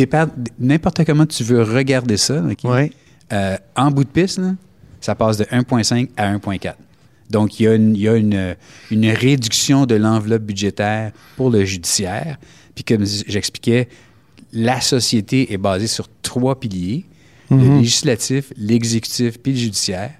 euh, 0.00 0.26
n'importe 0.58 1.04
comment 1.04 1.26
tu 1.26 1.44
veux 1.44 1.62
regarder 1.62 2.16
ça? 2.16 2.42
Ouais. 2.64 2.90
Euh, 3.32 3.56
en 3.76 3.92
bout 3.92 4.02
de 4.02 4.08
piste, 4.08 4.38
là, 4.38 4.54
ça 5.00 5.14
passe 5.14 5.36
de 5.36 5.44
1,5 5.44 6.08
à 6.16 6.34
1,4. 6.36 6.72
Donc, 7.30 7.60
il 7.60 7.64
y 7.64 7.68
a, 7.68 7.74
une, 7.74 7.94
il 7.96 8.02
y 8.02 8.08
a 8.08 8.16
une, 8.16 8.56
une 8.90 9.08
réduction 9.10 9.86
de 9.86 9.94
l'enveloppe 9.94 10.42
budgétaire 10.42 11.12
pour 11.36 11.50
le 11.50 11.64
judiciaire. 11.64 12.38
Puis, 12.74 12.84
comme 12.84 13.04
j'expliquais, 13.04 13.88
la 14.52 14.80
société 14.80 15.52
est 15.52 15.58
basée 15.58 15.86
sur 15.86 16.08
trois 16.22 16.58
piliers 16.58 17.06
le 17.50 17.78
législatif, 17.78 18.52
l'exécutif 18.56 19.38
puis 19.38 19.52
le 19.52 19.58
judiciaire. 19.58 20.12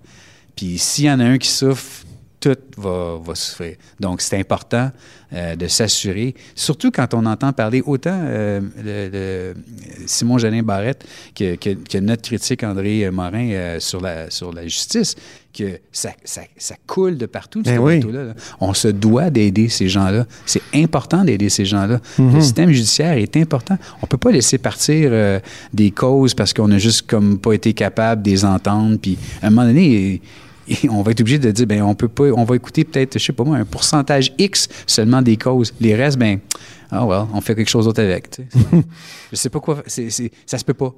Puis, 0.57 0.79
s'il 0.79 1.05
y 1.05 1.11
en 1.11 1.21
a 1.21 1.25
un 1.25 1.39
qui 1.39 1.49
souffre, 1.49 2.05
tout 2.41 2.57
va, 2.79 3.19
va 3.23 3.35
souffrir. 3.35 3.77
Donc, 4.01 4.21
c'est 4.23 4.39
important 4.39 4.91
euh, 5.33 5.55
de 5.57 5.67
s'assurer, 5.69 6.35
surtout 6.55 6.91
quand 6.91 7.13
on 7.15 7.25
entend 7.27 7.53
parler 7.53 7.83
autant 7.87 8.19
euh, 8.25 8.61
le, 8.83 9.11
le 9.13 10.07
Simon 10.07 10.39
Jolin 10.39 10.63
Barrette 10.63 11.05
que, 11.35 11.55
que- 11.57 11.75
que 11.75 11.99
notre 11.99 12.23
critique 12.23 12.65
André 12.65 13.09
Morin 13.11 13.51
euh, 13.51 13.79
sur, 13.81 14.01
la, 14.01 14.31
sur 14.31 14.53
la 14.53 14.67
justice, 14.67 15.15
que 15.57 15.79
ça, 15.93 16.11
ça- 16.25 16.41
ça 16.57 16.75
coule 16.87 17.17
de 17.19 17.27
partout, 17.27 17.61
ce 17.65 17.71
Ben 17.71 17.79
oui. 17.79 17.99
bateau-là, 17.99 18.25
là. 18.25 18.35
On 18.61 18.73
se 18.75 18.89
doit 18.89 19.31
d'aider 19.31 19.69
ces 19.69 19.89
gens-là. 19.89 20.27
C'est 20.47 20.63
important 20.75 21.25
d'aider 21.25 21.49
ces 21.51 21.65
gens-là. 21.67 22.01
Le 22.19 22.41
système 22.41 22.71
judiciaire 22.73 23.19
est 23.19 23.37
important. 23.37 23.77
On 24.03 24.07
peut 24.07 24.17
pas 24.19 24.31
laisser 24.33 24.59
partir 24.59 25.13
des 25.75 25.91
causes 25.91 26.35
parce 26.35 26.53
qu'on 26.55 26.71
a 26.73 26.79
juste 26.79 27.03
comme 27.07 27.39
pas 27.39 27.53
été 27.53 27.73
capable 27.75 28.23
de 28.23 28.31
les 28.31 28.45
entendre. 28.45 28.97
Puis, 29.01 29.19
à 29.43 29.49
un 29.49 29.51
moment 29.51 29.67
donné, 29.67 30.21
et 30.71 30.89
on 30.89 31.03
va 31.03 31.11
être 31.11 31.21
obligé 31.21 31.39
de 31.39 31.51
dire, 31.51 31.67
ben 31.67 31.83
on 31.83 31.95
peut 31.95 32.09
pas, 32.09 32.25
on 32.33 32.45
va 32.45 32.57
écouter 32.57 32.85
peut-être, 32.85 33.19
je 33.19 33.25
sais 33.25 33.33
pas 33.33 33.45
moi, 33.45 33.57
un 33.57 33.65
pourcentage 33.65 34.33
X 34.39 34.69
seulement 34.87 35.21
des 35.23 35.37
causes. 35.37 35.75
Les 35.81 35.95
restes, 35.95 36.19
ben, 36.19 36.39
ah 36.91 37.05
well, 37.07 37.25
on 37.35 37.41
fait 37.41 37.55
quelque 37.55 37.69
chose 37.71 37.85
d'autre 37.87 38.03
avec. 38.03 38.31
tu 38.31 38.43
sais. 38.43 38.59
je 39.33 39.37
sais 39.37 39.51
pas 39.51 39.61
quoi, 39.61 39.83
c'est, 39.87 40.11
c'est- 40.11 40.31
ça 40.47 40.59
se 40.59 40.65
peut 40.65 40.75
pas. 40.75 40.95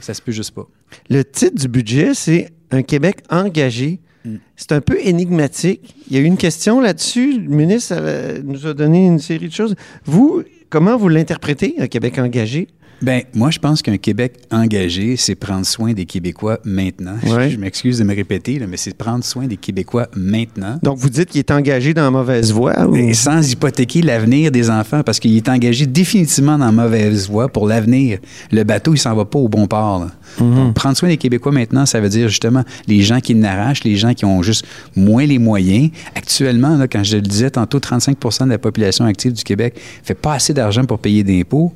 Ça 0.00 0.14
se 0.14 0.22
peut 0.22 0.30
juste 0.30 0.52
pas. 0.52 0.68
Le 1.08 1.24
titre 1.24 1.56
du 1.60 1.66
budget, 1.66 2.14
c'est 2.14 2.52
Un 2.70 2.82
Québec 2.82 3.24
engagé. 3.28 3.98
Mm. 4.24 4.36
C'est 4.54 4.70
un 4.70 4.80
peu 4.80 4.96
énigmatique. 5.04 5.96
Il 6.08 6.16
y 6.16 6.20
a 6.20 6.22
eu 6.22 6.26
une 6.26 6.36
question 6.36 6.80
là-dessus. 6.80 7.40
Le 7.40 7.48
ministre 7.48 7.94
euh, 7.98 8.40
nous 8.44 8.66
a 8.68 8.74
donné 8.74 9.04
une 9.06 9.18
série 9.18 9.48
de 9.48 9.52
choses. 9.52 9.74
Vous, 10.04 10.44
comment 10.68 10.96
vous 10.96 11.08
l'interprétez, 11.08 11.74
Un 11.78 11.88
Québec 11.88 12.18
engagé? 12.18 12.68
Ben, 13.02 13.22
moi, 13.34 13.50
je 13.50 13.58
pense 13.58 13.80
qu'un 13.82 13.96
Québec 13.96 14.34
engagé, 14.50 15.16
c'est 15.16 15.34
prendre 15.34 15.64
soin 15.64 15.92
des 15.92 16.04
Québécois 16.04 16.58
maintenant. 16.64 17.16
Ouais. 17.30 17.50
Je 17.50 17.56
m'excuse 17.58 17.98
de 17.98 18.04
me 18.04 18.14
répéter, 18.14 18.58
là, 18.58 18.66
mais 18.68 18.76
c'est 18.76 18.94
prendre 18.96 19.24
soin 19.24 19.46
des 19.46 19.56
Québécois 19.56 20.08
maintenant. 20.16 20.78
Donc, 20.82 20.98
vous 20.98 21.08
dites 21.08 21.28
qu'il 21.30 21.38
est 21.38 21.50
engagé 21.50 21.94
dans 21.94 22.02
la 22.02 22.10
mauvaise 22.10 22.52
voie? 22.52 22.86
ou- 22.86 22.96
Et 22.96 23.14
sans 23.14 23.50
hypothéquer 23.52 24.02
l'avenir 24.02 24.50
des 24.50 24.68
enfants, 24.68 25.02
parce 25.02 25.18
qu'il 25.20 25.36
est 25.36 25.48
engagé 25.48 25.86
définitivement 25.86 26.58
dans 26.58 26.66
la 26.66 26.72
mauvaise 26.72 27.28
voie 27.28 27.48
pour 27.48 27.66
l'avenir. 27.66 28.18
Le 28.50 28.64
bateau, 28.64 28.94
il 28.94 28.98
s'en 28.98 29.14
va 29.14 29.24
pas 29.24 29.38
au 29.38 29.48
bon 29.48 29.66
port. 29.66 30.00
là. 30.00 30.10
Donc, 30.38 30.74
prendre 30.74 30.96
soin 30.96 31.08
des 31.08 31.16
Québécois 31.16 31.52
maintenant, 31.52 31.86
ça 31.86 32.00
veut 32.00 32.08
dire 32.08 32.28
justement 32.28 32.64
les 32.86 33.02
gens 33.02 33.20
qui 33.20 33.34
n'arrachent, 33.34 33.84
les 33.84 33.96
gens 33.96 34.12
qui 34.14 34.24
ont 34.24 34.42
juste 34.42 34.66
moins 34.96 35.24
les 35.26 35.38
moyens. 35.38 35.90
Actuellement, 36.14 36.76
là, 36.76 36.86
quand 36.88 37.02
je 37.04 37.16
le 37.16 37.22
disais 37.22 37.50
tantôt, 37.50 37.78
35% 37.78 38.44
de 38.44 38.50
la 38.50 38.58
population 38.58 39.04
active 39.04 39.32
du 39.32 39.42
Québec 39.44 39.74
fait 40.02 40.14
pas 40.14 40.34
assez 40.34 40.52
d'argent 40.54 40.84
pour 40.84 40.98
payer 40.98 41.22
d'impôts. 41.24 41.72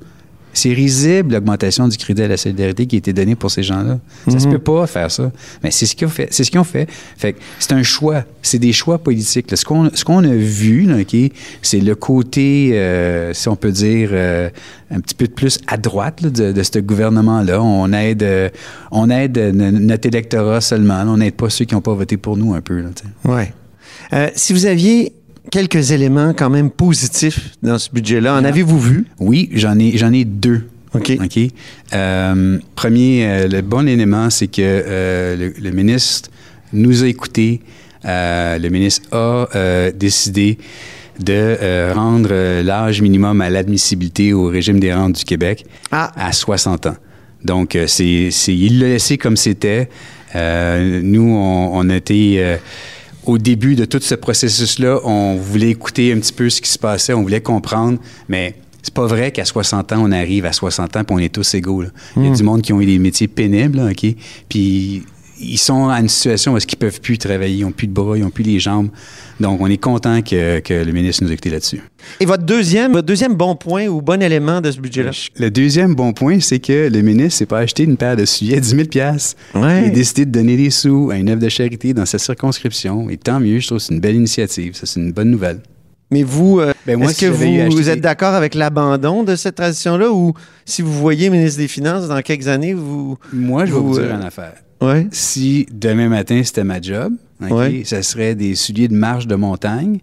C'est 0.54 0.72
risible 0.72 1.34
l'augmentation 1.34 1.86
du 1.88 1.96
crédit 1.98 2.22
à 2.22 2.28
la 2.28 2.36
solidarité 2.36 2.86
qui 2.86 2.96
a 2.96 2.98
été 2.98 3.12
donné 3.12 3.34
pour 3.34 3.50
ces 3.50 3.62
gens-là. 3.62 3.98
Ça 4.28 4.38
se 4.38 4.48
peut 4.48 4.58
pas 4.58 4.86
faire 4.86 5.10
ça. 5.10 5.30
Mais 5.62 5.70
c'est 5.70 5.84
ce 5.84 5.94
qu'ils 5.94 6.06
ont 6.06 6.10
fait. 6.10 6.28
C'est 6.30 6.44
ce 6.44 6.50
qu'ils 6.50 6.60
ont 6.60 6.64
fait. 6.64 6.88
Fait 7.18 7.36
c'est 7.58 7.72
un 7.72 7.82
choix. 7.82 8.24
C'est 8.40 8.58
des 8.58 8.72
choix 8.72 8.98
politiques. 8.98 9.50
là. 9.50 9.56
Ce 9.56 9.64
qu'on 10.04 10.24
a 10.24 10.34
vu, 10.34 10.88
c'est 11.60 11.80
le 11.80 11.94
côté, 11.94 12.70
euh, 12.74 13.32
si 13.34 13.48
on 13.48 13.56
peut 13.56 13.72
dire, 13.72 14.10
euh, 14.12 14.48
un 14.90 15.00
petit 15.00 15.14
peu 15.14 15.26
de 15.26 15.32
plus 15.32 15.58
à 15.66 15.76
droite 15.76 16.20
là, 16.22 16.30
de, 16.30 16.52
de 16.52 16.62
ce 16.62 16.78
gouvernement-là. 16.78 17.60
On 17.62 17.92
aide, 17.92 18.22
euh, 18.22 18.48
on 18.90 19.10
aide 19.10 19.36
no- 19.54 19.70
notre 19.72 20.06
électorat 20.06 20.60
seulement. 20.60 20.98
là. 21.04 21.06
On 21.08 21.16
n'aide 21.16 21.34
pas 21.34 21.50
ceux 21.50 21.64
qui 21.64 21.74
n'ont 21.74 21.80
pas 21.80 21.94
voté 21.94 22.16
pour 22.16 22.36
nous 22.36 22.54
un 22.54 22.60
peu. 22.60 22.82
Euh, 24.12 24.28
si 24.36 24.52
vous 24.52 24.66
aviez 24.66 25.12
quelques 25.50 25.90
éléments 25.92 26.32
quand 26.34 26.50
même 26.50 26.70
positifs 26.70 27.50
dans 27.62 27.78
ce 27.78 27.90
budget-là, 27.90 28.34
en 28.36 28.44
avez-vous 28.44 28.78
vu? 28.80 29.06
Oui, 29.20 29.50
j'en 29.54 29.78
ai, 29.78 29.96
j'en 29.96 30.12
ai 30.12 30.24
deux. 30.24 30.62
OK. 30.94 31.12
OK. 31.22 31.38
Euh, 31.92 32.58
premier, 32.76 33.26
euh, 33.26 33.48
le 33.48 33.60
bon 33.62 33.88
élément, 33.88 34.30
c'est 34.30 34.46
que 34.46 34.60
euh, 34.62 35.36
le, 35.36 35.54
le 35.60 35.70
ministre 35.72 36.30
nous 36.72 37.02
a 37.02 37.08
écoutés. 37.08 37.60
Euh, 38.04 38.58
le 38.58 38.68
ministre 38.68 39.08
a 39.12 39.48
euh, 39.56 39.90
décidé 39.92 40.58
de 41.20 41.32
euh, 41.32 41.92
rendre 41.94 42.62
l'âge 42.62 43.00
minimum 43.00 43.40
à 43.40 43.50
l'admissibilité 43.50 44.32
au 44.32 44.46
régime 44.46 44.78
des 44.80 44.92
rentes 44.92 45.16
du 45.18 45.24
Québec 45.24 45.64
Ah. 45.90 46.12
à 46.16 46.32
60 46.32 46.86
ans. 46.86 46.96
Donc, 47.44 47.76
euh, 47.76 47.86
c'est, 47.86 48.30
c'est- 48.30 48.54
il 48.56 48.80
l'a 48.80 48.88
laissé 48.88 49.18
comme 49.18 49.36
c'était. 49.36 49.88
Euh, 50.34 51.00
nous, 51.02 51.28
on, 51.28 51.70
on 51.76 51.88
a 51.90 51.96
été... 51.96 52.40
au 53.26 53.38
début 53.38 53.74
de 53.74 53.84
tout 53.84 54.00
ce 54.00 54.14
processus-là, 54.14 55.00
on 55.04 55.36
voulait 55.36 55.70
écouter 55.70 56.12
un 56.12 56.18
petit 56.18 56.32
peu 56.32 56.50
ce 56.50 56.60
qui 56.60 56.68
se 56.68 56.78
passait, 56.78 57.14
on 57.14 57.22
voulait 57.22 57.40
comprendre, 57.40 57.98
mais 58.28 58.56
c'est 58.82 58.92
pas 58.92 59.06
vrai 59.06 59.32
qu'à 59.32 59.44
60 59.46 59.92
ans, 59.92 60.02
on 60.02 60.12
arrive 60.12 60.44
à 60.44 60.52
60 60.52 60.96
ans 60.96 61.04
puis 61.04 61.16
on 61.16 61.18
est 61.18 61.32
tous 61.32 61.54
égaux. 61.54 61.82
là. 61.82 61.88
Il 62.16 62.26
y 62.26 62.28
a 62.28 62.30
du 62.30 62.42
monde 62.42 62.60
qui 62.60 62.72
ont 62.72 62.80
eu 62.80 62.86
des 62.86 62.98
métiers 62.98 63.28
pénibles, 63.28 63.78
là, 63.78 63.90
OK? 63.90 64.06
Puis 64.48 65.04
ils 65.44 65.58
sont 65.58 65.88
à 65.88 66.00
une 66.00 66.08
situation 66.08 66.54
où 66.54 66.58
ils 66.58 66.76
peuvent 66.76 67.00
plus 67.00 67.18
travailler, 67.18 67.56
ils 67.58 67.62
n'ont 67.62 67.72
plus 67.72 67.86
de 67.86 67.92
bras, 67.92 68.16
ils 68.16 68.22
n'ont 68.22 68.30
plus 68.30 68.44
les 68.44 68.58
jambes. 68.58 68.88
Donc, 69.40 69.60
on 69.60 69.66
est 69.68 69.76
content 69.78 70.22
que, 70.22 70.60
que 70.60 70.74
le 70.74 70.92
ministre 70.92 71.24
nous 71.24 71.30
ait 71.30 71.34
écoutés 71.34 71.50
là-dessus. 71.50 71.82
Et 72.20 72.26
votre 72.26 72.44
deuxième, 72.44 72.92
votre 72.92 73.06
deuxième 73.06 73.34
bon 73.34 73.56
point 73.56 73.86
ou 73.86 74.00
bon 74.02 74.22
élément 74.22 74.60
de 74.60 74.70
ce 74.70 74.78
budget-là? 74.80 75.10
Le 75.38 75.50
deuxième 75.50 75.94
bon 75.94 76.12
point, 76.12 76.38
c'est 76.40 76.58
que 76.60 76.88
le 76.92 77.02
ministre 77.02 77.38
s'est 77.38 77.46
pas 77.46 77.58
acheté 77.58 77.82
une 77.84 77.96
paire 77.96 78.16
de 78.16 78.24
souliers 78.24 78.56
à 78.56 78.60
10 78.60 78.68
000 78.68 78.82
Ouais. 79.54 79.82
Il 79.82 79.86
a 79.86 79.88
décidé 79.90 80.24
de 80.24 80.30
donner 80.30 80.56
des 80.56 80.70
sous 80.70 81.10
à 81.10 81.16
une 81.16 81.28
œuvre 81.30 81.40
de 81.40 81.48
charité 81.48 81.94
dans 81.94 82.06
sa 82.06 82.18
circonscription. 82.18 83.10
Et 83.10 83.16
tant 83.16 83.40
mieux, 83.40 83.58
je 83.60 83.66
trouve 83.66 83.78
que 83.78 83.84
c'est 83.84 83.94
une 83.94 84.00
belle 84.00 84.16
initiative. 84.16 84.74
Ça, 84.76 84.86
c'est 84.86 85.00
une 85.00 85.12
bonne 85.12 85.30
nouvelle. 85.30 85.60
Mais 86.10 86.22
vous, 86.22 86.60
euh, 86.60 86.72
Ben, 86.86 87.02
est-ce 87.02 87.18
que 87.18 87.26
vous, 87.26 87.42
acheté- 87.44 87.68
vous 87.70 87.88
êtes 87.88 88.00
d'accord 88.00 88.34
avec 88.34 88.54
l'abandon 88.54 89.24
de 89.24 89.34
cette 89.36 89.56
tradition-là 89.56 90.10
ou 90.12 90.34
si 90.64 90.82
vous 90.82 90.92
voyez 90.92 91.28
ministre 91.30 91.58
des 91.58 91.66
Finances 91.66 92.06
dans 92.06 92.20
quelques 92.22 92.46
années, 92.46 92.74
vous... 92.74 93.16
Moi, 93.32 93.64
je 93.66 93.72
vais 93.72 93.80
Vous, 93.80 93.94
dire 93.94 94.04
euh, 94.12 94.16
une 94.16 94.22
affaire. 94.26 94.52
Ouais. 94.84 95.06
Si 95.10 95.66
demain 95.72 96.08
matin, 96.08 96.40
c'était 96.44 96.64
ma 96.64 96.80
job, 96.80 97.12
OK, 97.42 97.50
Ouais. 97.50 97.82
ça 97.84 98.02
serait 98.02 98.34
des 98.34 98.54
souliers 98.54 98.88
de 98.88 98.94
marche 98.94 99.26
de 99.26 99.34
montagne 99.34 99.98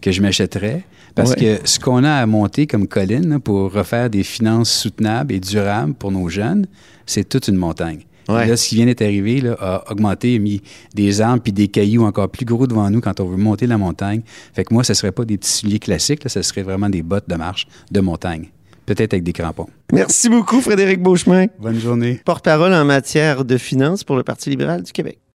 que 0.00 0.12
je 0.12 0.20
m'achèterais. 0.22 0.84
Parce 1.14 1.30
Ouais. 1.30 1.58
que 1.60 1.68
ce 1.68 1.78
qu'on 1.80 2.04
a 2.04 2.12
à 2.12 2.26
monter 2.26 2.66
comme 2.66 2.86
colline 2.86 3.28
là, 3.30 3.38
pour 3.38 3.72
refaire 3.72 4.10
des 4.10 4.22
finances 4.22 4.70
soutenables 4.70 5.32
et 5.32 5.40
durables 5.40 5.94
pour 5.94 6.12
nos 6.12 6.28
jeunes, 6.28 6.66
c'est 7.06 7.26
toute 7.28 7.48
une 7.48 7.56
montagne. 7.56 8.00
Ouais. 8.28 8.46
Là, 8.46 8.56
ce 8.56 8.68
qui 8.68 8.74
vient 8.74 8.86
d'être 8.86 9.02
arrivé 9.02 9.40
là, 9.40 9.56
a 9.60 9.90
augmenté, 9.90 10.34
a 10.34 10.38
mis 10.40 10.60
des 10.94 11.20
arbres 11.20 11.42
puis 11.42 11.52
des 11.52 11.68
cailloux 11.68 12.04
encore 12.04 12.28
plus 12.28 12.44
gros 12.44 12.66
devant 12.66 12.90
nous 12.90 13.00
quand 13.00 13.20
on 13.20 13.26
veut 13.26 13.36
monter 13.36 13.66
la 13.68 13.78
montagne. 13.78 14.22
Fait 14.52 14.64
que 14.64 14.74
moi, 14.74 14.82
ce 14.84 14.94
serait 14.94 15.12
pas 15.12 15.24
des 15.24 15.38
petits 15.38 15.52
souliers 15.52 15.78
classiques, 15.78 16.24
là, 16.24 16.28
ce 16.28 16.42
serait 16.42 16.62
vraiment 16.62 16.90
des 16.90 17.02
bottes 17.02 17.28
de 17.28 17.36
marche 17.36 17.66
de 17.90 18.00
montagne. 18.00 18.48
Peut-être 18.86 19.14
avec 19.14 19.24
des 19.24 19.32
crampons. 19.32 19.66
Merci 19.92 20.28
beaucoup, 20.28 20.60
Frédéric 20.60 21.02
Beauchemin, 21.02 21.46
Bonne 21.58 21.78
journée. 21.80 22.20
porte-parole 22.24 22.72
en 22.72 22.84
matière 22.84 23.44
de 23.44 23.56
finances 23.58 24.04
pour 24.04 24.16
le 24.16 24.22
Parti 24.22 24.48
libéral 24.50 24.82
du 24.82 24.92
Québec. 24.92 25.18